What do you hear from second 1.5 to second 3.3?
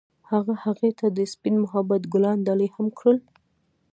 محبت ګلان ډالۍ هم کړل.